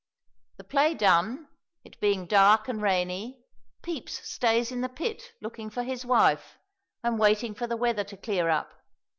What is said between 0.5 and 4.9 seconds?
The play done, it being dark and rainy, Pepys stays in the